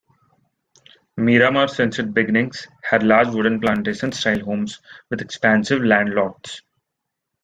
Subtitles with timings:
[1.15, 4.79] Miramar since its beginnings had large wooden plantation style homes
[5.11, 6.63] with expansive land lots.